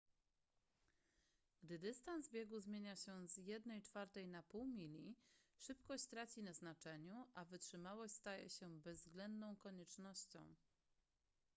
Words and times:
gdy 1.63 1.79
dystans 1.79 2.29
biegu 2.29 2.59
zmienia 2.59 2.95
się 2.95 3.27
z 3.27 3.37
jednej 3.37 3.81
czwartej 3.81 4.27
na 4.27 4.43
pół 4.43 4.65
mili 4.67 5.15
szybkość 5.57 6.05
traci 6.05 6.43
na 6.43 6.53
znaczeniu 6.53 7.27
a 7.35 7.45
wytrzymałość 7.45 8.13
staje 8.13 8.49
się 8.49 8.79
bezwzględną 8.79 9.55
koniecznością 9.55 10.55